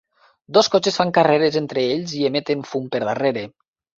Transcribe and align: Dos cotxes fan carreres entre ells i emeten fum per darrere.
Dos 0.57 0.69
cotxes 0.75 0.95
fan 0.99 1.11
carreres 1.17 1.59
entre 1.61 1.83
ells 1.97 2.15
i 2.21 2.23
emeten 2.31 2.65
fum 2.73 2.91
per 2.97 3.05
darrere. 3.09 3.47